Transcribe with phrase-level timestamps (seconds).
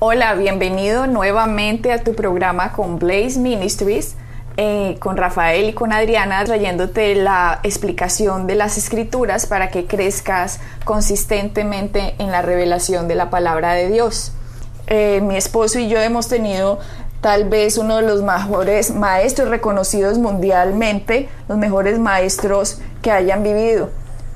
[0.00, 4.14] Hola, bienvenido nuevamente a tu programa con Blaze Ministries,
[4.56, 10.60] eh, con Rafael y con Adriana, trayéndote la explicación de las escrituras para que crezcas
[10.84, 14.30] consistentemente en la revelación de la palabra de Dios.
[14.86, 16.78] Eh, mi esposo y yo hemos tenido
[17.20, 23.90] tal vez uno de los mejores maestros reconocidos mundialmente, los mejores maestros que hayan vivido.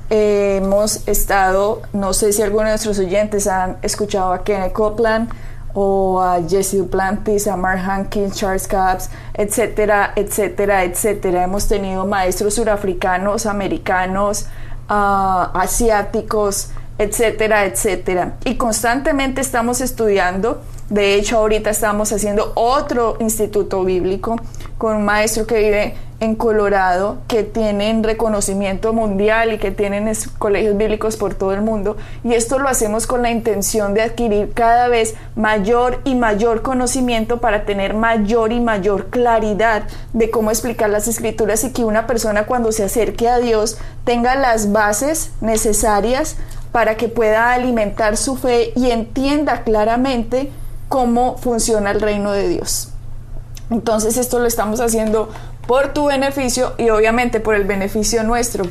[0.09, 5.29] Eh, hemos estado, no sé si algunos de nuestros oyentes han escuchado a Kenneth Copeland
[5.73, 11.43] o a Jesse Duplantis, a Mark Hankins, Charles Capps, etcétera, etcétera, etcétera.
[11.43, 14.47] Hemos tenido maestros surafricanos, americanos,
[14.87, 18.37] ah, asiáticos, etcétera, etcétera.
[18.45, 20.61] Y constantemente estamos estudiando.
[20.89, 24.35] De hecho, ahorita estamos haciendo otro instituto bíblico
[24.77, 30.77] con un maestro que vive en Colorado que tienen reconocimiento mundial y que tienen colegios
[30.77, 31.97] bíblicos por todo el mundo.
[32.23, 37.41] Y esto lo hacemos con la intención de adquirir cada vez mayor y mayor conocimiento
[37.41, 42.45] para tener mayor y mayor claridad de cómo explicar las escrituras y que una persona
[42.45, 46.37] cuando se acerque a Dios tenga las bases necesarias
[46.71, 50.51] para que pueda alimentar su fe y entienda claramente
[50.87, 52.89] cómo funciona el reino de Dios.
[53.69, 55.29] Entonces esto lo estamos haciendo
[55.67, 58.65] por tu beneficio y obviamente por el beneficio nuestro.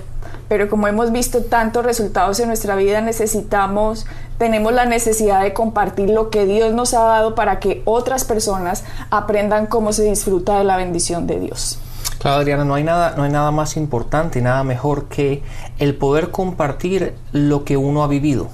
[0.48, 4.06] Pero como hemos visto tantos resultados en nuestra vida, necesitamos,
[4.38, 8.84] tenemos la necesidad de compartir lo que Dios nos ha dado para que otras personas
[9.10, 11.78] aprendan cómo se disfruta de la bendición de Dios.
[12.18, 15.42] Claro, Adriana, no hay nada, no hay nada más importante, nada mejor que
[15.78, 18.48] el poder compartir lo que uno ha vivido.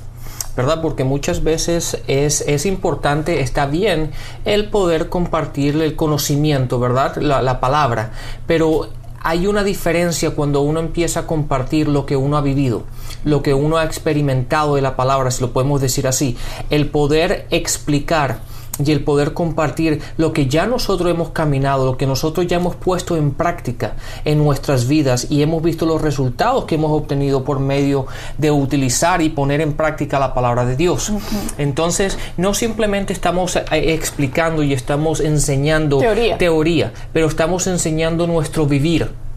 [0.59, 0.83] ¿Verdad?
[0.83, 4.11] Porque muchas veces es, es, importante, está bien
[4.45, 7.17] el poder compartir el conocimiento, ¿verdad?
[7.19, 8.11] La, la, palabra,
[8.49, 8.89] pero
[9.21, 12.83] hay una diferencia cuando uno empieza a compartir lo que uno ha vivido,
[13.23, 16.37] lo que uno ha experimentado de la palabra, si lo podemos decir así,
[16.71, 18.41] el poder explicar
[18.85, 22.77] y el poder compartir lo que ya nosotros hemos caminado, lo que nosotros ya hemos
[22.77, 27.61] puesto en práctica en nuestras vidas y hemos visto los resultados que hemos obtenido por
[27.61, 28.07] medio
[28.37, 31.13] de utilizar y poner en práctica la palabra de Dios.
[31.59, 36.39] Entonces, no simplemente estamos eh, explicando y estamos enseñando teoría.
[36.39, 39.28] teoría, pero estamos enseñando nuestro vivir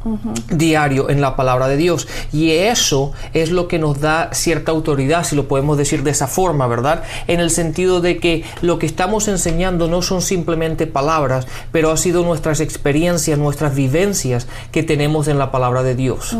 [0.49, 2.07] diario en la palabra de Dios.
[2.31, 6.27] Y eso es lo que nos da cierta autoridad, si lo podemos decir de esa
[6.27, 7.03] forma, ¿verdad?
[7.27, 11.97] En el sentido de que lo que estamos enseñando no son simplemente palabras, pero ha
[11.97, 16.35] sido nuestras experiencias, nuestras vivencias que tenemos en la palabra de Dios.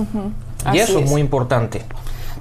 [0.74, 1.06] Y eso es.
[1.06, 1.84] es muy importante.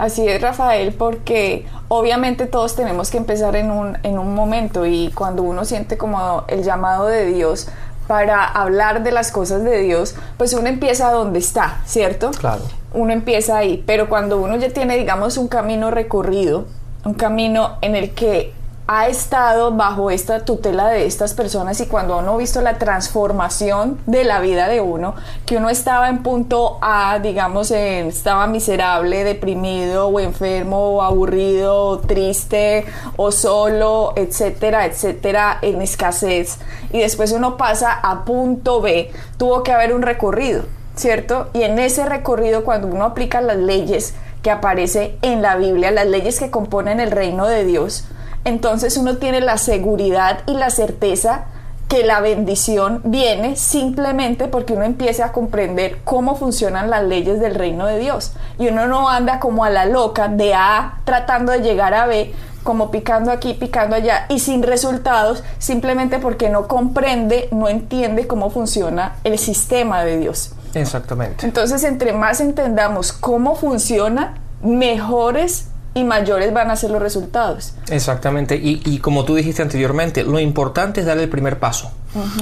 [0.01, 5.11] Así es, Rafael, porque obviamente todos tenemos que empezar en un, en un momento y
[5.15, 7.69] cuando uno siente como el llamado de Dios,
[8.10, 12.32] para hablar de las cosas de Dios, pues uno empieza donde está, ¿cierto?
[12.32, 12.62] Claro.
[12.93, 16.65] Uno empieza ahí, pero cuando uno ya tiene, digamos, un camino recorrido,
[17.04, 18.53] un camino en el que
[18.93, 24.01] ha estado bajo esta tutela de estas personas y cuando uno ha visto la transformación
[24.06, 25.15] de la vida de uno,
[25.47, 31.99] que uno estaba en punto A, digamos, estaba miserable, deprimido o enfermo o aburrido o
[32.01, 32.84] triste
[33.15, 36.59] o solo, etcétera, etcétera, en escasez.
[36.93, 40.65] Y después uno pasa a punto B, tuvo que haber un recorrido,
[40.97, 41.49] ¿cierto?
[41.53, 46.09] Y en ese recorrido, cuando uno aplica las leyes que aparece en la Biblia, las
[46.09, 48.05] leyes que componen el reino de Dios,
[48.45, 51.47] entonces uno tiene la seguridad y la certeza
[51.91, 57.56] que la bendición viene simplemente porque uno empieza a comprender cómo funcionan las leyes del
[57.56, 58.33] reino de Dios.
[58.61, 62.33] Y uno no anda como a la loca de A tratando de llegar a B,
[62.62, 68.51] como picando aquí, picando allá y sin resultados, simplemente porque no comprende, no entiende cómo
[68.51, 70.53] funciona el sistema de Dios.
[70.75, 71.45] Exactamente.
[71.45, 77.75] Entonces, entre más entendamos cómo funciona, mejores y mayores van a ser los resultados.
[77.91, 81.91] Exactamente, y, como tú dijiste anteriormente, lo importante es dar el primer paso,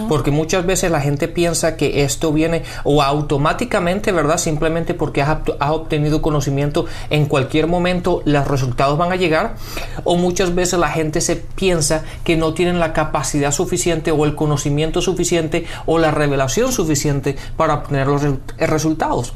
[0.08, 4.36] porque muchas veces la gente piensa que esto viene o automáticamente, ¿verdad?
[4.36, 9.54] Simplemente porque has, has, obtenido conocimiento en cualquier momento los resultados van a llegar,
[10.04, 14.34] o muchas veces la gente se piensa que no tienen la capacidad suficiente o el
[14.34, 18.22] conocimiento suficiente o la revelación suficiente para obtener los
[18.58, 19.32] resultados.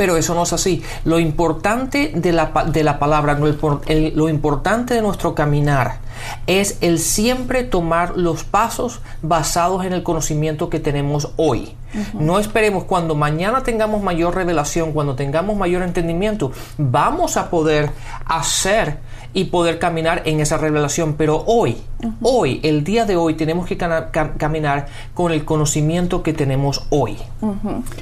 [0.00, 0.82] Pero eso no es así.
[1.04, 5.98] Lo importante de la, de la palabra, lo importante de nuestro caminar
[6.46, 11.76] es el siempre tomar los pasos basados en el conocimiento que tenemos hoy.
[12.14, 17.90] No esperemos cuando mañana tengamos mayor revelación, cuando tengamos mayor entendimiento, vamos a poder
[18.24, 19.00] hacer
[19.32, 21.14] y poder caminar en esa revelación.
[21.14, 21.76] Pero hoy,
[22.22, 27.18] hoy, el día de hoy, tenemos que caminar con el conocimiento que tenemos hoy.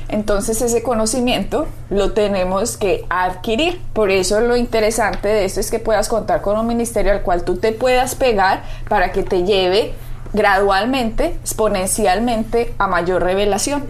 [0.09, 3.81] Entonces ese conocimiento lo tenemos que adquirir.
[3.93, 7.45] Por eso lo interesante de esto es que puedas contar con un ministerio al cual
[7.45, 9.93] tú te puedas pegar para que te lleve
[10.33, 13.85] gradualmente, exponencialmente a mayor revelación.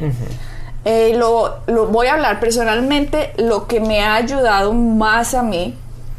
[0.84, 5.76] Eh, lo, lo, voy a hablar personalmente, lo que me ha ayudado más a mí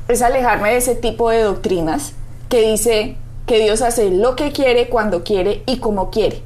[0.10, 2.14] es alejarme de ese tipo de doctrinas
[2.50, 3.16] que dice
[3.46, 6.42] que Dios hace lo que quiere, cuando quiere y como quiere.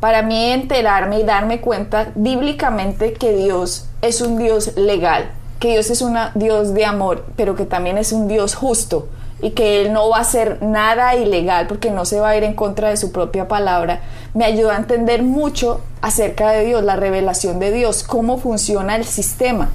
[0.00, 5.30] Para mí enterarme y darme cuenta bíblicamente que Dios es un Dios legal,
[5.60, 9.08] que Dios es un Dios de amor, pero que también es un Dios justo
[9.40, 12.42] y que Él no va a hacer nada ilegal porque no se va a ir
[12.42, 14.00] en contra de su propia palabra,
[14.34, 19.04] me ayuda a entender mucho acerca de Dios, la revelación de Dios, cómo funciona el
[19.04, 19.70] sistema.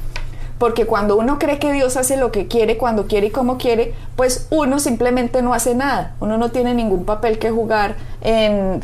[0.64, 3.94] Porque cuando uno cree que Dios hace lo que quiere, cuando quiere y como quiere,
[4.16, 6.16] pues uno simplemente no hace nada.
[6.22, 8.82] Uno no tiene ningún papel que jugar en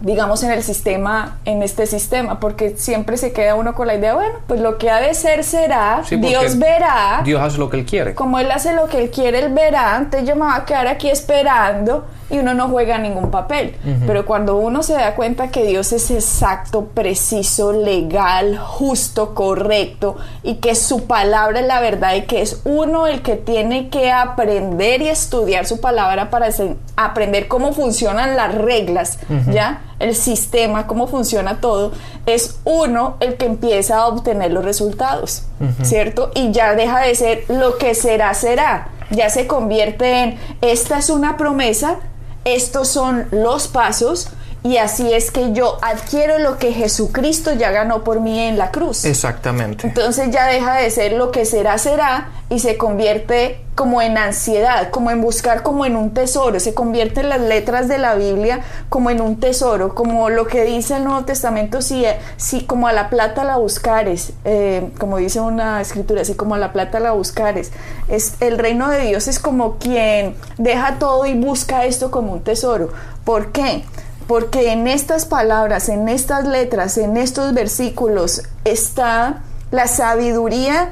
[0.00, 4.14] digamos, en el sistema, en este sistema, porque siempre se queda uno con la idea,
[4.14, 7.20] bueno, pues lo que ha de ser será, Dios verá.
[7.24, 8.14] Dios hace lo que Él quiere.
[8.14, 10.86] Como Él hace lo que Él quiere, Él verá, entonces yo me voy a quedar
[10.86, 13.74] aquí esperando y uno no juega ningún papel.
[14.06, 20.56] Pero cuando uno se da cuenta que Dios es exacto, preciso, legal, justo, correcto y
[20.56, 25.02] que su palabra es la verdad y que es uno el que tiene que aprender
[25.02, 26.48] y estudiar su palabra para
[26.96, 29.18] aprender cómo funcionan las reglas,
[29.50, 29.82] ¿ya?
[29.98, 31.92] El sistema, cómo funciona todo,
[32.26, 35.44] es uno el que empieza a obtener los resultados,
[35.82, 36.30] ¿cierto?
[36.34, 38.88] Y ya deja de ser lo que será, será.
[39.10, 41.96] Ya se convierte en, esta es una promesa,
[42.54, 44.28] estos son los pasos
[44.62, 48.70] y así es que yo adquiero lo que Jesucristo ya ganó por mí en la
[48.70, 49.04] cruz.
[49.04, 49.86] Exactamente.
[49.86, 54.90] Entonces ya deja de ser lo que será, será y se convierte como en ansiedad,
[54.90, 58.62] como en buscar como en un tesoro, se convierte en las letras de la Biblia
[58.88, 62.04] como en un tesoro, como lo que dice el Nuevo Testamento, si,
[62.36, 66.58] si como a la plata la buscares, eh, como dice una escritura, así como a
[66.58, 67.70] la plata la buscares,
[68.08, 72.42] es, el reino de Dios es como quien deja todo y busca esto como un
[72.42, 72.88] tesoro.
[73.24, 73.84] ¿Por qué?
[74.28, 79.42] Porque en estas palabras, en estas letras, en estos versículos está
[79.72, 80.90] la sabiduría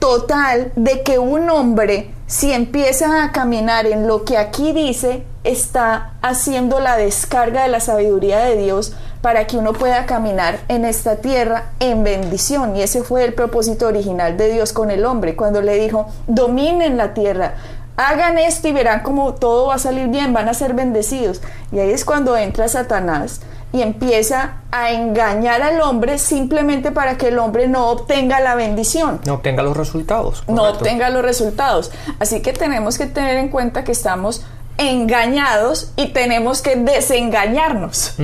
[0.00, 6.14] total de que un hombre, si empieza a caminar en lo que aquí dice, está
[6.22, 11.16] haciendo la descarga de la sabiduría de Dios para que uno pueda caminar en esta
[11.16, 12.76] tierra en bendición.
[12.76, 16.96] Y ese fue el propósito original de Dios con el hombre, cuando le dijo, dominen
[16.96, 17.54] la tierra,
[17.96, 21.40] hagan esto y verán como todo va a salir bien, van a ser bendecidos.
[21.72, 23.40] Y ahí es cuando entra Satanás
[23.72, 29.20] y empieza a engañar al hombre simplemente para que el hombre no obtenga la bendición.
[29.26, 30.44] No obtenga los resultados.
[30.48, 31.90] No obtenga los resultados.
[32.18, 34.46] Así que tenemos que tener en cuenta que estamos
[34.78, 38.14] engañados y tenemos que desengañarnos.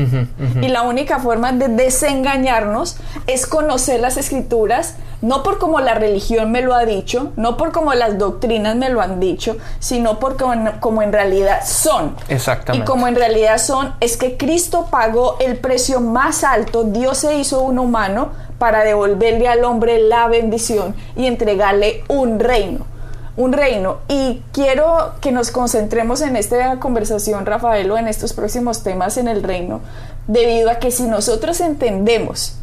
[0.60, 2.96] Y la única forma de desengañarnos
[3.26, 7.72] es conocer las escrituras, no por como la religión me lo ha dicho, no por
[7.72, 12.16] como las doctrinas me lo han dicho, sino por como, en realidad son.
[12.28, 12.84] Exactamente.
[12.84, 17.36] Y como en realidad son, es que Cristo pagó el precio más alto, Dios se
[17.36, 22.91] hizo un humano para devolverle al hombre la bendición y entregarle un reino
[23.36, 23.98] un reino.
[24.08, 29.28] Y quiero que nos concentremos en esta conversación, Rafael, o en estos próximos temas en
[29.28, 29.80] el reino,
[30.26, 32.56] debido a que si nosotros entendemos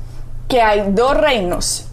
[0.47, 1.85] que hay dos reinos,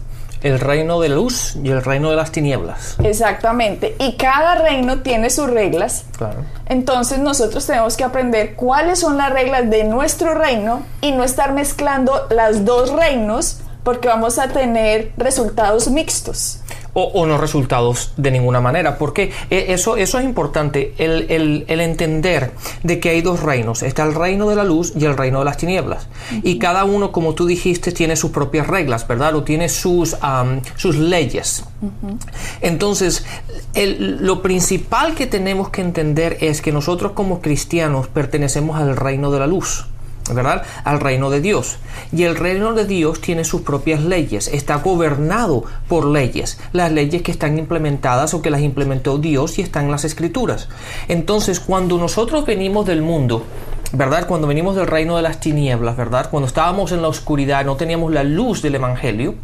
[0.43, 2.95] el reino de luz y el reino de las tinieblas.
[3.03, 3.95] Exactamente.
[3.99, 6.05] Y cada reino tiene sus reglas.
[6.15, 6.41] Claro.
[6.67, 11.53] Entonces nosotros tenemos que aprender cuáles son las reglas de nuestro reino y no estar
[11.53, 16.59] mezclando las dos reinos porque vamos a tener resultados mixtos
[16.93, 18.97] o, no resultados de ninguna manera.
[18.97, 22.51] Porque eh, eso, eso es importante, el, entender
[22.83, 23.83] de que hay dos reinos.
[23.83, 26.07] Está el reino de la luz y el reino de las tinieblas.
[26.43, 29.35] Y cada uno, como tú dijiste, tiene sus propias reglas, ¿verdad?
[29.35, 30.15] O tiene sus,
[30.75, 31.63] sus leyes.
[32.61, 33.25] Entonces,
[33.75, 39.39] lo principal que tenemos que entender es que nosotros como cristianos pertenecemos al reino de
[39.39, 39.85] la luz.
[40.33, 40.63] ¿Verdad?
[40.83, 41.77] Al reino de Dios.
[42.11, 47.21] Y el reino de Dios tiene sus propias leyes, está gobernado por leyes, las leyes
[47.21, 50.69] que están implementadas o que las implementó Dios y están en las escrituras.
[51.07, 53.43] Entonces, cuando nosotros venimos del mundo,
[53.93, 54.27] ¿verdad?
[54.27, 56.29] Cuando venimos del reino de las tinieblas, ¿verdad?
[56.29, 59.35] Cuando estábamos en la oscuridad, no teníamos la luz del Evangelio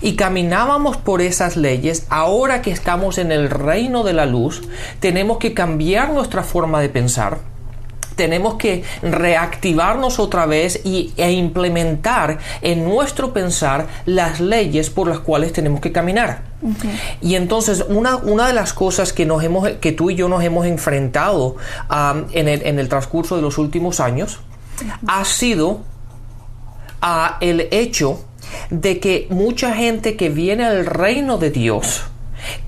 [0.00, 4.62] y caminábamos por esas leyes, ahora que estamos en el reino de la luz,
[5.00, 7.38] tenemos que cambiar nuestra forma de pensar
[8.20, 15.20] tenemos que reactivarnos otra vez y, e implementar en nuestro pensar las leyes por las
[15.20, 16.42] cuales tenemos que caminar.
[17.22, 20.44] Y entonces una, una, de las cosas que, nos hemos, que tú y yo nos
[20.44, 21.56] hemos enfrentado
[21.88, 24.40] um, en, el, en, el, transcurso de los últimos años
[25.06, 25.80] ha sido
[27.02, 28.22] uh, el hecho
[28.68, 32.02] de que mucha gente que viene al reino de Dios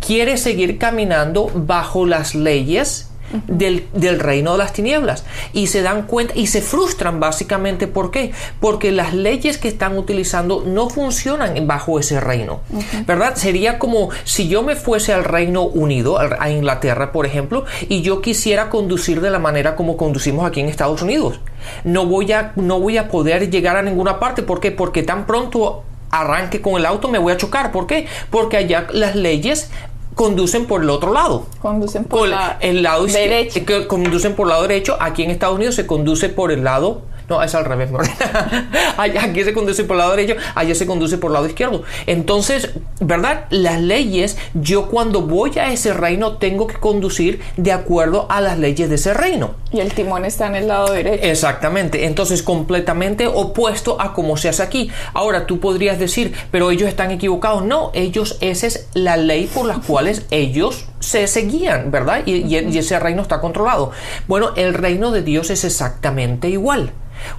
[0.00, 3.12] quiere seguir caminando bajo las leyes
[3.46, 8.32] del, reino de las tinieblas y se dan cuenta y se frustran básicamente ¿por qué?
[8.60, 12.60] porque las leyes que están utilizando no funcionan bajo ese reino
[13.06, 13.34] ¿verdad?
[13.36, 18.20] sería como si yo me fuese al Reino Unido a Inglaterra por ejemplo y yo
[18.20, 21.40] quisiera conducir de la manera como conducimos aquí en Estados Unidos
[21.84, 24.70] no voy a, no voy a poder llegar a ninguna parte ¿por qué?
[24.70, 27.72] porque tan pronto arranque con el auto me voy a chocar.
[27.72, 28.06] ¿Por qué?
[28.30, 29.70] Porque allá las leyes
[30.14, 31.47] conducen por el otro lado.
[31.61, 32.28] Conducen por,
[32.61, 33.61] el lado derecho.
[33.88, 34.97] conducen por el lado derecho.
[35.00, 37.91] Aquí en Estados Unidos se conduce por el lado no, es al revés,
[38.97, 41.83] Aquí se conduce por el lado derecho, allá se conduce por el lado izquierdo.
[42.07, 43.47] Entonces, ¿verdad?
[43.50, 48.59] Las leyes, yo cuando voy a ese reino tengo que conducir de acuerdo a las
[48.59, 49.55] leyes de ese reino.
[49.73, 51.25] Y el timón está en el lado derecho.
[51.25, 52.07] Exactamente.
[52.07, 54.91] Entonces, completamente opuesto a cómo se hace aquí.
[55.14, 57.64] Ahora, tú podrías decir, pero ellos están equivocados.
[57.64, 62.23] No, ellos, esa es la ley por las cuales ellos se seguían, ¿verdad?
[62.26, 63.90] Y, y ese reino está controlado.
[64.28, 66.92] Bueno, el reino de Dios es exactamente igual.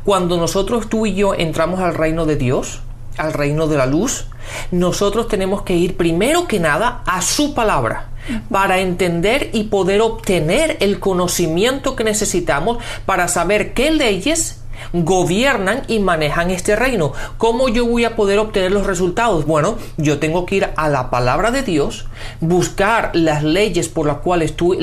[0.03, 2.82] Cuando nosotros tú y yo entramos al reino de Dios,
[3.17, 4.27] al reino de la luz,
[4.72, 8.10] nosotros tenemos que ir primero que nada a su palabra
[8.50, 14.62] para entender y poder obtener el conocimiento que necesitamos para saber qué leyes
[14.94, 17.13] gobiernan y manejan este reino.
[17.38, 19.46] ¿Cómo yo voy a poder obtener los resultados?
[19.46, 22.08] Bueno, yo tengo que ir a la palabra de Dios,
[22.39, 24.77] buscar las leyes por las cuales tú,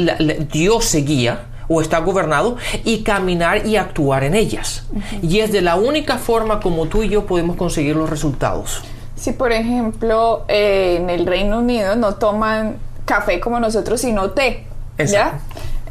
[0.53, 4.85] Dios seguía o está gobernado y caminar y actuar en ellas.
[5.23, 8.83] Y es de la única forma como tú y yo podemos conseguir los resultados.
[9.15, 14.65] Si por ejemplo eh, en el Reino Unido no toman café como nosotros, sino té,
[14.99, 15.41] ¿ya?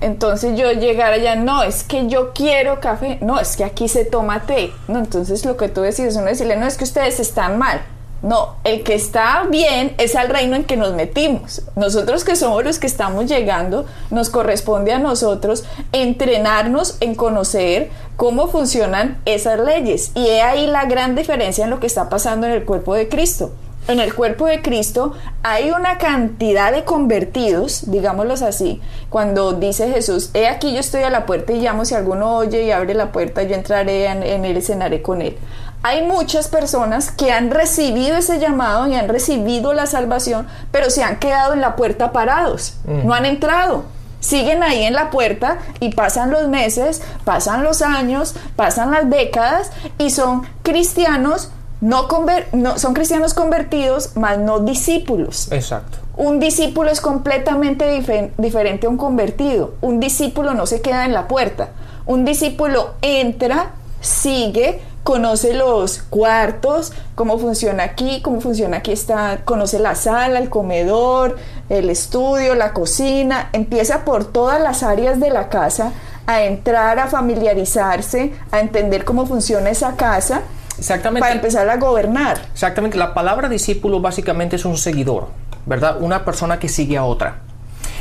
[0.01, 4.05] Entonces yo llegar allá, no, es que yo quiero café, no, es que aquí se
[4.05, 7.57] toma té, no, entonces lo que tú decides, uno decirle, no, es que ustedes están
[7.57, 7.81] mal,
[8.21, 11.61] no, el que está bien es al reino en que nos metimos.
[11.77, 15.63] Nosotros que somos los que estamos llegando, nos corresponde a nosotros
[15.93, 20.11] entrenarnos en conocer cómo funcionan esas leyes.
[20.15, 23.07] Y he ahí la gran diferencia en lo que está pasando en el cuerpo de
[23.07, 23.51] Cristo.
[23.89, 30.29] En el cuerpo de Cristo hay una cantidad de convertidos, digámoslos así, cuando dice Jesús,
[30.35, 33.11] he aquí yo estoy a la puerta y llamo, si alguno oye y abre la
[33.11, 35.37] puerta, yo entraré en, en él y cenaré con él
[35.81, 41.03] hay muchas personas que han recibido ese llamado y han recibido la salvación, pero se
[41.03, 43.07] han quedado en la puerta parados, mm.
[43.07, 43.85] no han entrado.
[44.19, 49.71] Siguen ahí en la puerta y pasan los meses, pasan los años, pasan las décadas
[49.97, 52.07] y son cristianos no,
[52.53, 55.51] no son cristianos convertidos, mas no discípulos.
[55.51, 55.97] Exacto.
[56.17, 57.89] Un discípulo es completamente
[58.37, 59.75] diferente a un convertido.
[59.81, 61.69] Un discípulo no se queda en la puerta.
[62.05, 63.71] Un discípulo entra,
[64.01, 70.49] sigue, conoce los cuartos, cómo funciona aquí, cómo funciona aquí está, conoce la sala, el
[70.49, 71.37] comedor,
[71.69, 75.93] el estudio, la cocina, empieza por todas las áreas de la casa
[76.27, 80.41] a entrar a familiarizarse, a entender cómo funciona esa casa.
[80.79, 81.21] Exactamente.
[81.21, 82.39] Para empezar a gobernar.
[82.53, 82.97] Exactamente.
[82.97, 85.27] La palabra discípulo básicamente es un seguidor,
[85.65, 85.97] ¿verdad?
[86.01, 87.41] Una persona que sigue a otra.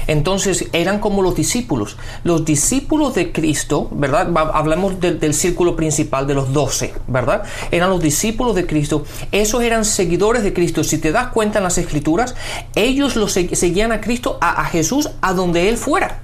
[0.08, 1.96] Entonces eran como los discípulos.
[2.24, 4.28] Los discípulos de Cristo, ¿verdad?
[4.54, 7.42] Hablamos del, círculo principal de los doce, ¿verdad?
[7.70, 9.04] Eran los discípulos de Cristo.
[9.32, 10.82] Esos eran seguidores de Cristo.
[10.82, 12.34] Si te das cuenta en las escrituras,
[12.74, 16.22] ellos los seguían a Cristo, a, Jesús, a donde Él fuera.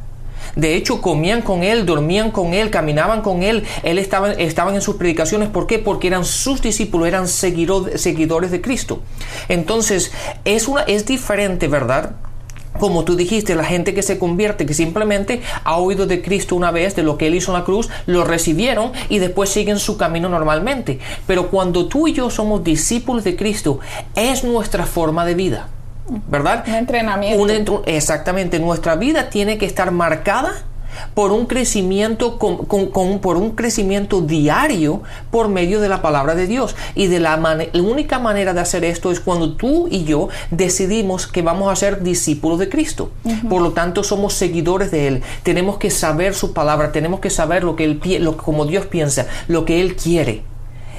[0.57, 3.65] De hecho, comían con Él, dormían con Él, caminaban con Él.
[3.83, 5.49] Él estaba, estaban en sus predicaciones.
[5.49, 5.79] ¿Por qué?
[5.79, 9.01] Porque eran sus discípulos, eran seguidores de Cristo.
[9.49, 10.13] Entonces,
[10.45, 12.17] es, una, es diferente, ¿verdad?
[12.79, 16.71] como tú dijiste, la gente que se convierte, que simplemente ha oído de Cristo una
[16.71, 19.97] vez, de lo que Él hizo en la cruz, lo recibieron y después siguen su
[19.97, 20.99] camino normalmente.
[21.27, 23.79] Pero cuando tú y yo somos discípulos de Cristo,
[24.17, 25.69] es nuestra forma de vida.
[26.29, 26.65] ¿Verdad?
[26.67, 27.83] Un entrenamiento.
[27.87, 28.59] exactamente.
[28.59, 30.65] Nuestra vida tiene que estar marcada
[31.15, 36.77] por un crecimiento con, por un crecimiento diario por medio de la palabra de Dios
[36.95, 41.27] y de la, la única manera de hacer esto es cuando tú y yo decidimos
[41.27, 43.11] que vamos a ser discípulos de Cristo
[43.49, 47.65] por lo tanto somos seguidores de él tenemos que saber su palabra tenemos que saber
[47.65, 50.43] lo que él lo como Dios piensa lo que él quiere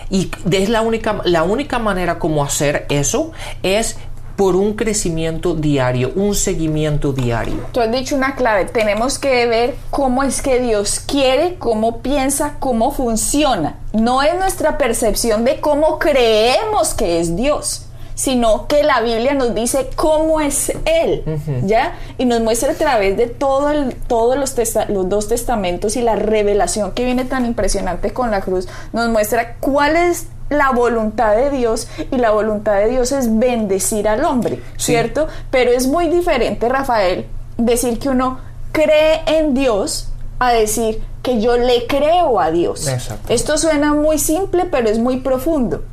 [0.10, 3.32] y es la única la única manera como hacer eso
[3.64, 3.98] es
[4.36, 7.68] por un crecimiento diario, un seguimiento diario.
[7.72, 12.56] Tú has dicho una clave, tenemos que ver cómo es que Dios quiere, cómo piensa,
[12.60, 13.80] cómo funciona.
[13.94, 19.54] No es nuestra percepción de cómo creemos que es Dios, sino que la Biblia nos
[19.54, 21.24] dice cómo es Él,
[21.64, 21.98] ¿ya?
[22.18, 23.72] Y nos muestra a través de todo
[24.08, 24.56] todos los,
[24.90, 29.58] los dos testamentos y la revelación que viene tan impresionante con la cruz, nos muestra
[29.60, 34.62] cuál es la voluntad de Dios y la voluntad de Dios es bendecir al hombre,
[34.78, 35.28] ¿cierto?
[35.50, 37.26] Pero es muy diferente, Rafael,
[37.58, 38.40] decir que uno
[38.72, 40.10] cree en Dios
[40.40, 42.88] a decir que yo le creo a Dios.
[43.30, 45.84] Esto suena muy simple, pero es muy profundo.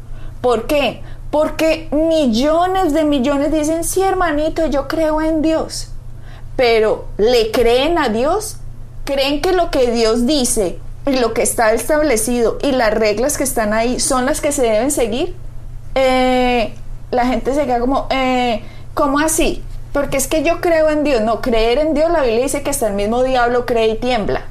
[0.41, 1.03] ¿Por qué?
[1.31, 5.89] Porque millones de millones dicen, sí, hermanito, yo creo en Dios.
[6.57, 8.57] Pero ¿le creen a Dios?
[9.05, 13.73] ¿Creen que lo que Dios dice lo que está establecido y las reglas que están
[13.73, 15.35] ahí son las que se deben seguir,
[15.95, 16.75] eh,
[17.11, 18.63] la gente se queda como, eh,
[18.95, 19.63] ¿cómo así?
[19.93, 21.21] Porque es que yo creo en Dios.
[21.21, 24.47] No, creer en Dios, la Biblia dice que hasta el mismo diablo cree y tiembla.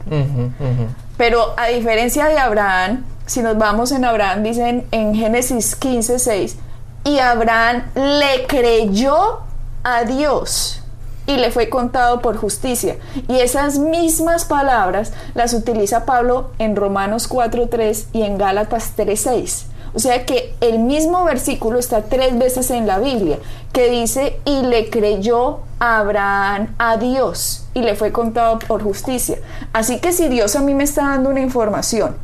[1.18, 6.58] Pero a diferencia de Abraham, si nos vamos en Abraham, dicen en Génesis 15, 6,
[7.06, 9.40] y Abraham le creyó
[9.84, 10.81] a Dios
[11.26, 12.98] y le fue contado por justicia.
[13.28, 19.66] Y esas mismas palabras las utiliza Pablo en Romanos 4.3 y en Gálatas 3.6.
[19.94, 23.40] O sea que el mismo versículo está tres veces en la Biblia,
[23.74, 29.40] que dice, y le creyó Abraham a Dios, y le fue contado por justicia.
[29.74, 32.16] Así que si Dios a mí me está dando una información,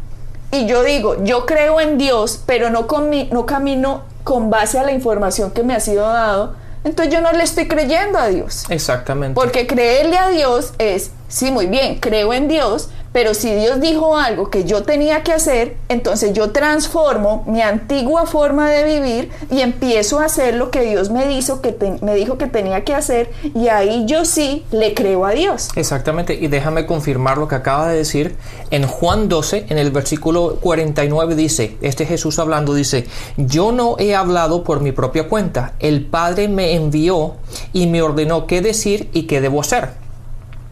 [0.49, 2.87] y yo digo, yo creo en Dios, pero no,
[3.31, 6.55] no camino con base a la información que me ha sido dado,
[6.87, 8.65] entonces yo no le estoy creyendo a Dios.
[8.69, 9.35] Exactamente.
[9.35, 14.15] Porque creerle a Dios es, sí, muy bien, creo en Dios, pero si Dios dijo
[14.15, 19.61] algo que yo tenía que hacer, entonces yo transformo mi antigua forma de vivir y
[19.61, 21.23] empiezo a hacer lo que Dios me,
[21.63, 25.69] que me dijo que tenía que hacer y ahí yo sí le creo a Dios.
[25.75, 28.35] Exactamente, y déjame confirmar lo que acaba de decir.
[28.69, 34.13] En Juan 12, en el versículo 49 dice, este Jesús hablando dice, yo no he
[34.13, 37.33] hablado por mi propia cuenta, el Padre me envió
[37.73, 40.05] y me ordenó qué decir y qué debo hacer.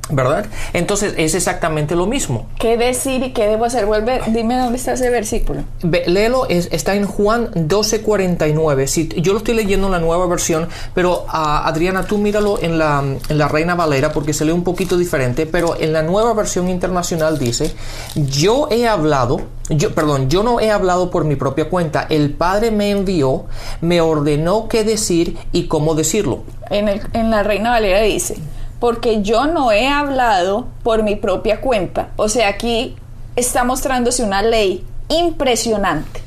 [0.09, 0.45] ¿Verdad?
[0.73, 2.47] Entonces es exactamente lo mismo.
[2.59, 3.87] ¿Qué decir y qué debo hacer?
[3.87, 5.63] Vuelve, dime dónde está ese versículo.
[5.81, 8.85] léelo, es, está en Juan 12:49.
[8.85, 12.77] Si, yo lo estoy leyendo en la nueva versión, pero ah, Adriana, tú míralo en
[12.77, 16.33] la, en la Reina Valera porque se lee un poquito diferente, pero en la nueva
[16.33, 17.73] versión internacional dice,
[18.15, 22.69] yo he hablado, yo, perdón, yo no he hablado por mi propia cuenta, el Padre
[22.69, 23.45] me envió,
[23.81, 26.43] me ordenó qué decir y cómo decirlo.
[26.69, 28.35] En, el, en la Reina Valera dice,
[28.79, 32.09] porque yo no he hablado por mi propia cuenta.
[32.15, 32.95] O sea, aquí
[33.35, 36.21] está mostrándose una ley impresionante.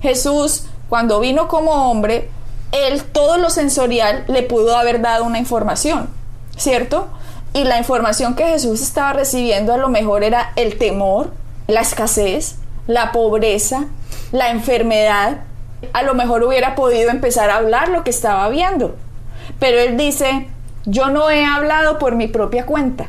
[0.00, 2.28] Jesús, cuando vino como hombre,
[2.72, 6.08] él todo lo sensorial le pudo haber dado una información,
[6.56, 7.08] ¿cierto?
[7.54, 11.32] Y la información que Jesús estaba recibiendo a lo mejor era el temor,
[11.66, 13.86] la escasez, la pobreza,
[14.32, 15.40] la enfermedad.
[15.92, 18.96] A lo mejor hubiera podido empezar a hablar lo que estaba viendo.
[19.58, 20.48] Pero él dice,
[20.84, 23.06] yo no he hablado por mi propia cuenta.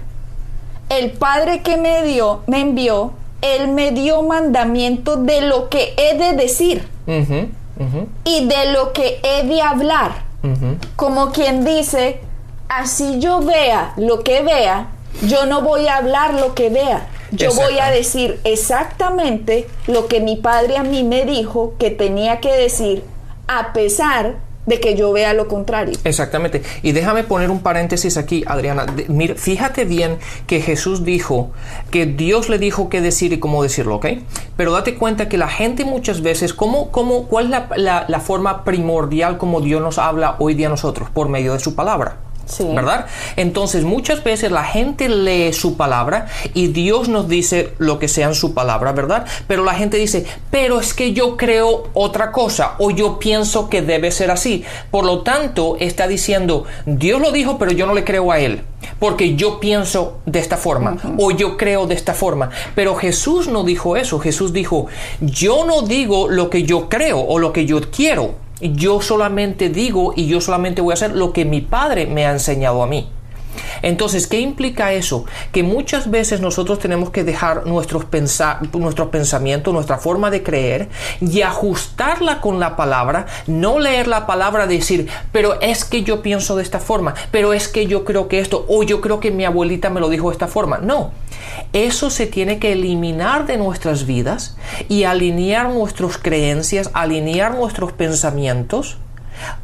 [0.90, 6.18] El Padre que me dio, me envió, Él me dio mandamiento de lo que he
[6.18, 6.88] de decir
[8.26, 10.24] y de lo que he de hablar.
[10.96, 12.20] Como quien dice,
[12.68, 14.88] así yo vea lo que vea,
[15.26, 17.08] yo no voy a hablar lo que vea.
[17.32, 22.40] Yo voy a decir exactamente lo que mi padre a mí me dijo que tenía
[22.40, 23.04] que decir,
[23.48, 25.98] a pesar de que yo vea lo contrario.
[26.04, 26.62] Exactamente.
[26.82, 28.86] Y déjame poner un paréntesis aquí, Adriana.
[29.08, 31.52] mira, fíjate bien que Jesús dijo
[31.92, 34.08] que Dios le dijo qué decir y cómo decirlo, ¿ok?
[34.56, 38.64] Pero date cuenta que la gente muchas veces, ¿cómo, cómo, ¿cuál es la, la forma
[38.64, 41.10] primordial como Dios nos habla hoy día a nosotros?
[41.10, 42.18] Por medio de su palabra.
[42.60, 43.08] ¿Verdad?
[43.36, 48.28] Entonces muchas veces la gente lee su palabra y Dios nos dice lo que sea
[48.28, 49.26] en su palabra, ¿verdad?
[49.48, 53.82] Pero la gente dice, pero es que yo creo otra cosa o yo pienso que
[53.82, 54.64] debe ser así.
[54.92, 58.64] Por lo tanto, está diciendo, Dios lo dijo, pero yo no le creo a él.
[59.00, 62.50] Porque yo pienso de esta forma o yo creo de esta forma.
[62.76, 64.20] Pero Jesús no dijo eso.
[64.20, 64.88] Jesús dijo,
[65.22, 70.14] yo no digo lo que yo creo o lo que yo quiero yo solamente digo
[70.16, 73.10] y yo solamente voy a hacer lo que mi padre me ha enseñado a mí.
[73.82, 75.26] Entonces, ¿qué implica eso?
[75.52, 78.06] Que muchas veces nosotros tenemos que dejar nuestros,
[78.74, 80.90] nuestros pensamientos, nuestra forma de creer
[81.22, 86.56] y ajustarla con la palabra, no leer la palabra, decir, pero es que yo pienso
[86.56, 89.46] de esta forma, pero es que yo creo que esto, o yo creo que mi
[89.46, 90.78] abuelita me lo dijo de esta forma.
[90.78, 91.12] No,
[91.74, 94.58] eso se tiene que eliminar de nuestras vidas
[94.90, 98.98] y alinear nuestras creencias, alinear nuestros pensamientos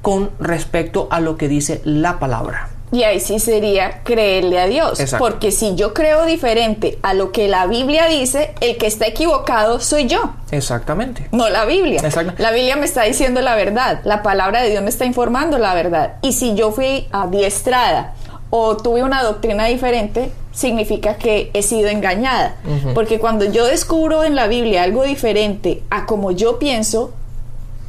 [0.01, 2.69] con respecto a lo que dice la palabra.
[2.91, 4.99] Y ahí sí sería creerle a Dios.
[5.19, 9.79] Porque si yo creo diferente a lo que la Biblia dice, el que está equivocado
[9.79, 10.33] soy yo.
[10.51, 11.27] Exactamente.
[11.31, 12.01] No la Biblia.
[12.37, 14.01] La Biblia me está diciendo la verdad.
[14.05, 16.15] La palabra de Dios me está informando la verdad.
[16.23, 18.15] Y si yo fui adiestrada
[18.49, 22.55] o tuve una doctrina diferente, significa que he sido engañada.
[22.95, 27.13] Porque cuando yo descubro en la Biblia algo diferente a como yo pienso,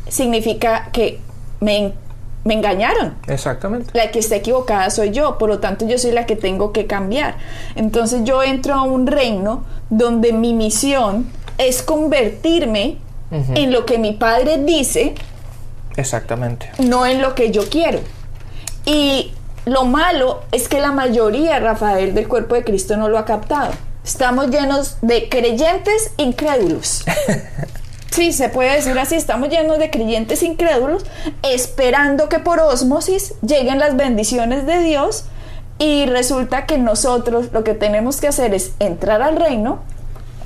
[0.08, 1.20] significa que
[1.60, 1.94] me
[2.44, 3.16] me engañaron.
[3.26, 3.90] Exactamente.
[3.92, 6.87] La que está equivocada soy yo, por lo tanto yo soy la que tengo que
[6.87, 7.37] cambiar.
[7.74, 12.98] Entonces yo entro a un reino donde mi misión es convertirme
[13.31, 15.14] en lo que mi padre dice.
[15.96, 16.70] Exactamente.
[16.79, 18.00] No en lo que yo quiero.
[18.87, 19.33] Y
[19.66, 23.72] lo malo es que la mayoría, Rafael, del cuerpo de Cristo no lo ha captado.
[24.05, 27.05] Estamos llenos de creyentes incrédulos.
[28.11, 31.05] Sí, se puede decir así, estamos llenos de creyentes incrédulos,
[31.42, 35.25] esperando que por ósmosis lleguen las bendiciones de Dios
[35.79, 39.79] y resulta que nosotros lo que tenemos que hacer es entrar al reino,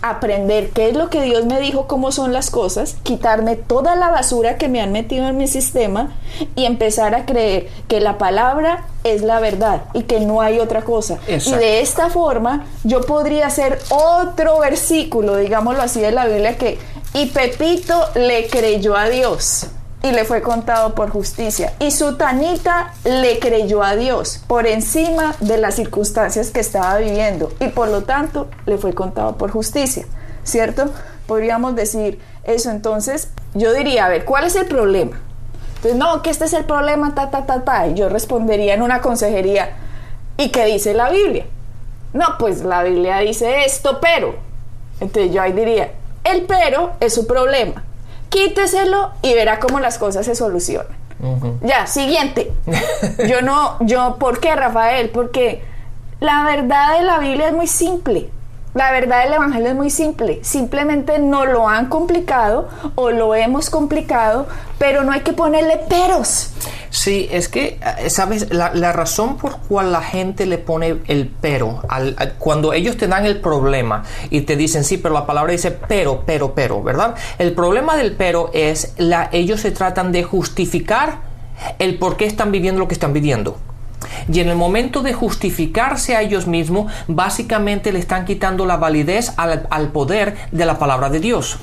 [0.02, 4.10] aprender qué es lo que Dios me dijo, cómo son las cosas, quitarme toda la
[4.10, 6.12] basura que me han metido en mi sistema
[6.54, 10.82] y empezar a creer que la palabra es la verdad y que no hay otra
[10.82, 11.18] cosa.
[11.26, 16.78] Y de esta forma yo podría hacer otro versículo, digámoslo así, de la Biblia que
[17.14, 19.68] y Pepito le creyó a Dios
[20.02, 21.72] y le fue contado por justicia.
[21.78, 27.52] Y su Tanita le creyó a Dios por encima de las circunstancias que estaba viviendo
[27.60, 30.04] y por lo tanto le fue contado por justicia,
[30.42, 30.90] ¿cierto?
[31.28, 33.28] Podríamos decir eso entonces.
[33.54, 35.20] Yo diría, a ver, ¿cuál es el problema?
[35.76, 37.86] Entonces, no, que este es el problema, ta, ta, ta, ta.
[37.86, 39.76] Y yo respondería en una consejería,
[40.36, 41.46] ¿y qué dice la Biblia?
[42.12, 44.34] No, pues la Biblia dice esto, pero.
[45.00, 45.92] Entonces yo ahí diría,
[46.24, 47.84] el pero es su problema.
[48.28, 51.04] Quíteselo y verá cómo las cosas se solucionan.
[51.62, 52.52] Ya, siguiente.
[53.28, 55.10] yo no, yo, ¿por qué, Rafael?
[55.10, 55.62] Porque
[56.20, 58.28] la verdad de la Biblia es muy simple.
[58.74, 60.40] La verdad del Evangelio es muy simple.
[60.42, 66.50] Simplemente no lo han complicado o lo hemos complicado, pero no hay que ponerle peros.
[66.90, 68.52] Sí, es que, ¿sabes?
[68.52, 73.26] La, razón por cual la gente le pone el pero, al, cuando ellos te dan
[73.26, 77.14] el problema y te dicen, sí, pero la palabra dice pero, pero, pero, ¿verdad?
[77.38, 81.18] El problema del pero es, la, ellos se tratan de justificar
[81.78, 83.56] el por qué están viviendo lo que están viviendo.
[84.32, 89.32] Y en el momento de justificarse a ellos mismos, básicamente le están quitando la validez
[89.36, 91.58] al, poder de la palabra de Dios.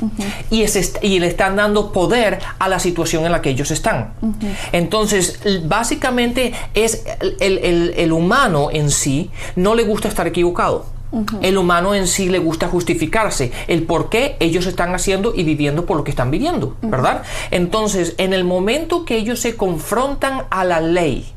[0.49, 0.65] y,
[1.01, 4.13] y, le están dando poder a la situación en la que ellos están.
[4.71, 7.03] Entonces, básicamente es
[7.39, 10.85] el, humano en sí no le gusta estar equivocado.
[11.41, 15.85] El humano en sí le gusta justificarse, el por qué ellos están haciendo y viviendo
[15.85, 17.23] por lo que están viviendo, ¿verdad?
[17.51, 21.33] Entonces, en el momento que ellos se confrontan a la ley,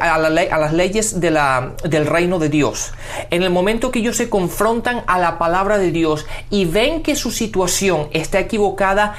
[0.00, 2.92] a, las leyes del reino de Dios.
[3.30, 7.16] En el momento que ellos se confrontan a la palabra de Dios y ven que
[7.16, 9.14] su situación está equivocada,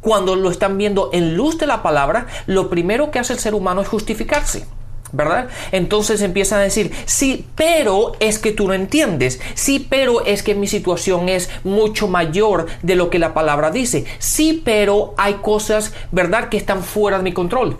[0.00, 3.54] cuando lo están viendo en luz de la palabra, lo primero que hace el ser
[3.54, 4.66] humano es justificarse.
[5.12, 5.48] ¿verdad?
[5.72, 10.54] Entonces empiezan a decir, sí, pero es que tú no entiendes, sí, pero es que
[10.54, 15.94] mi situación es mucho mayor de lo que la palabra dice, sí, pero hay cosas,
[16.12, 17.78] ¿verdad?, que están fuera de mi control.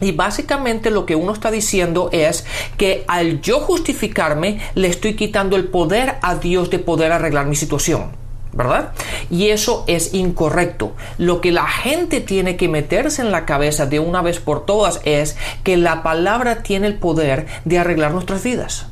[0.00, 2.44] Y básicamente lo que uno está diciendo es
[2.76, 7.56] que al yo justificarme le estoy quitando el poder a Dios de poder arreglar mi
[7.56, 8.24] situación.
[8.52, 8.92] ¿verdad?
[9.30, 10.94] Y eso es incorrecto.
[11.18, 15.00] Lo que la gente tiene que meterse en la cabeza de una vez por todas
[15.04, 18.86] es que la palabra tiene el poder de arreglar nuestras vidas.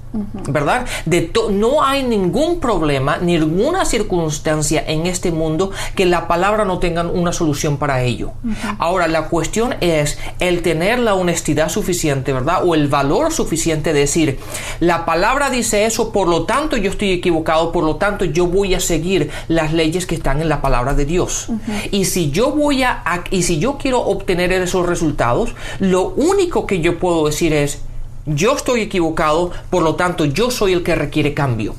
[0.49, 0.87] ¿Verdad?
[1.07, 7.03] De no hay ningún problema, ninguna circunstancia en este mundo que la palabra no tenga
[7.03, 8.33] una solución para ello.
[8.79, 12.65] Ahora, la cuestión es el tener la honestidad suficiente, ¿verdad?
[12.65, 14.39] O el valor suficiente de decir,
[14.81, 18.75] la palabra dice eso, por lo tanto yo estoy equivocado, por lo tanto yo voy
[18.75, 21.49] a seguir las leyes que están en la palabra de Dios.
[21.91, 26.81] Y si yo voy a, y si yo quiero obtener esos resultados, lo único que
[26.81, 27.83] yo puedo decir es,
[28.27, 31.75] yo estoy equivocado, por lo tanto yo soy el que requiere cambio.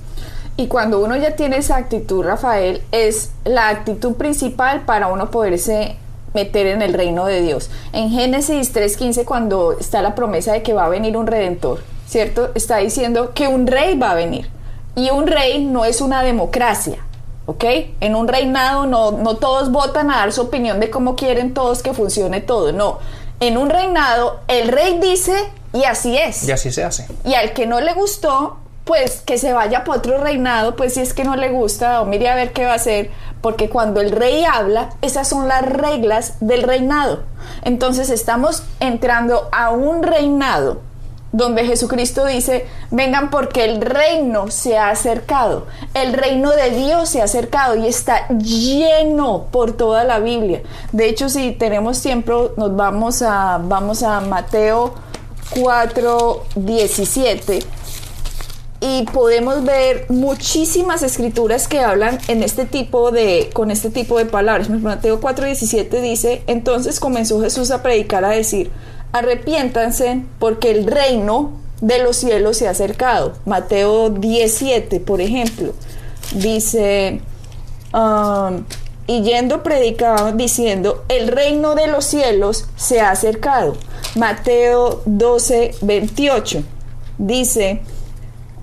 [0.56, 5.98] Y cuando uno ya tiene esa actitud, Rafael, es la actitud principal para uno poderse
[6.34, 7.70] meter en el reino de Dios.
[7.92, 12.52] En Génesis 3.15, cuando está la promesa de que va a venir un redentor, ¿cierto?
[12.54, 14.50] Está diciendo que un rey va a venir.
[14.96, 17.00] Y un rey no es una democracia,
[17.48, 17.64] ¿ok?
[18.00, 21.82] En un reinado no, no todos votan a dar su opinión de cómo quieren todos
[21.82, 23.00] que funcione todo, no.
[23.40, 25.34] En un reinado el rey dice
[25.74, 26.48] y así es.
[26.48, 27.08] Y así se hace.
[27.26, 31.02] Y al que no le gustó, pues que se vaya para otro reinado, pues si
[31.02, 33.10] es que no le gusta, o mire a ver qué va a hacer,
[33.42, 37.24] porque cuando el rey habla, esas son las reglas del reinado.
[37.64, 40.82] Entonces estamos entrando a un reinado
[41.32, 47.22] donde Jesucristo dice, vengan porque el reino se ha acercado, el reino de Dios se
[47.22, 50.62] ha acercado y está lleno por toda la Biblia.
[50.92, 54.94] De hecho, si tenemos tiempo, nos vamos a, vamos a Mateo
[55.56, 57.60] 4, 17
[58.86, 64.26] y podemos ver muchísimas escrituras que hablan en este tipo de, con este tipo de
[64.26, 64.70] palabras.
[64.70, 68.72] Mateo 4:17 dice, entonces comenzó Jesús a predicar a decir,
[69.14, 73.34] arrepiéntanse porque el reino de los cielos se ha acercado.
[73.46, 75.74] Mateo 17, por ejemplo,
[76.34, 77.22] dice,
[77.94, 78.66] um,
[79.08, 83.76] y yendo predicaba diciendo, el reino de los cielos se ha acercado.
[84.16, 86.64] Mateo 12, 28
[87.18, 87.82] dice,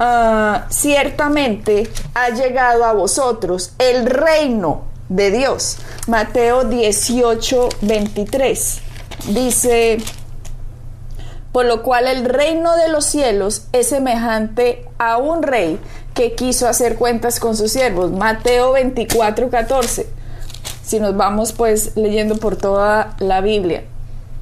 [0.02, 5.76] Ah, ciertamente ha llegado a vosotros el reino de Dios.
[6.06, 8.80] Mateo 18, 23.
[9.28, 9.98] Dice,
[11.52, 15.78] por lo cual el reino de los cielos es semejante a un rey
[16.14, 18.10] que quiso hacer cuentas con sus siervos.
[18.10, 20.08] Mateo 24, 14.
[20.82, 23.84] Si nos vamos pues leyendo por toda la Biblia.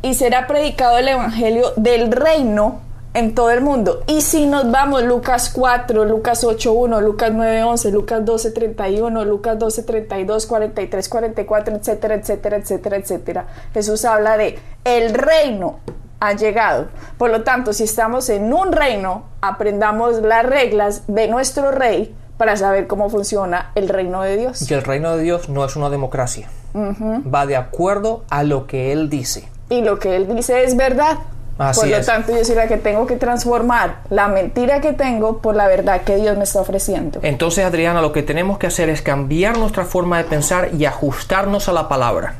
[0.02, 2.80] Y será predicado el evangelio del reino
[3.14, 4.02] en todo el mundo.
[4.06, 9.24] Y si nos vamos, Lucas 4, Lucas 8, 1, Lucas 9, 11, Lucas 12, 31,
[9.24, 13.46] Lucas 12, 32, 43, 44, etcétera, etcétera, etcétera, etcétera.
[13.74, 15.80] Jesús habla de el reino
[16.20, 16.88] ha llegado.
[17.16, 22.56] Por lo tanto, si estamos en un reino, aprendamos las reglas de nuestro rey para
[22.56, 24.70] saber cómo funciona el reino de Dios.
[24.70, 26.48] Y el reino de Dios no es una democracia.
[26.74, 29.48] Va de acuerdo a lo que Él dice.
[29.70, 31.18] Y lo que Él dice es verdad.
[31.56, 35.56] por lo tanto, yo soy la que tengo que transformar la mentira que tengo por
[35.56, 37.18] la verdad que Dios me está ofreciendo.
[37.22, 41.68] Entonces, Adriana, lo que tenemos que hacer es cambiar nuestra forma de pensar y ajustarnos
[41.68, 42.36] a la palabra.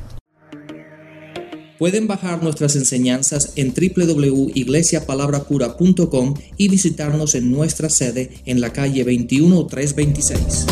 [1.78, 10.66] Pueden bajar nuestras enseñanzas en www.iglesiapalabracura.com y visitarnos en nuestra sede en la calle 21326.